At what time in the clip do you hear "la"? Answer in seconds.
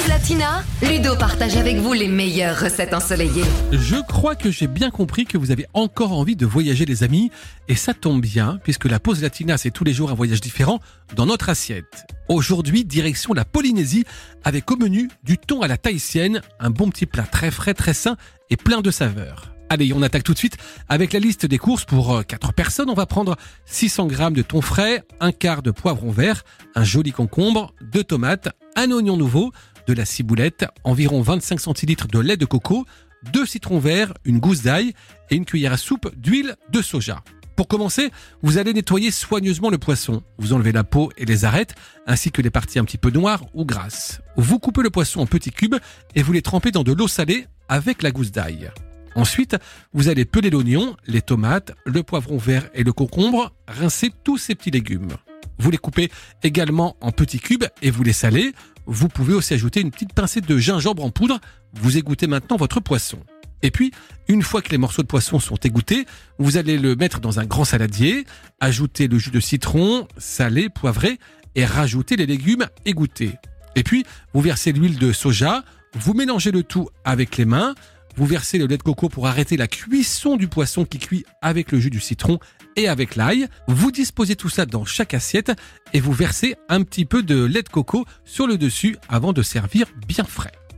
8.86-8.98, 13.34-13.44, 15.68-15.76, 21.12-21.20, 29.96-30.04, 40.70-40.84, 48.02-48.12, 79.56-79.66